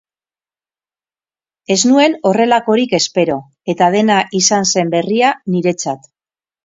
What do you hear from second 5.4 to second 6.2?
niretzat.